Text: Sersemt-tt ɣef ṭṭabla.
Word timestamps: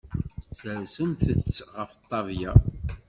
Sersemt-tt 0.59 1.57
ɣef 1.75 1.91
ṭṭabla. 2.01 2.53